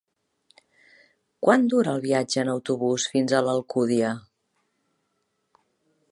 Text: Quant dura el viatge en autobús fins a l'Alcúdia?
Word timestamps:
Quant 1.47 1.65
dura 1.73 1.91
el 1.97 2.01
viatge 2.05 2.41
en 2.43 2.49
autobús 2.53 3.05
fins 3.15 3.35
a 3.35 3.41
l'Alcúdia? 3.49 4.13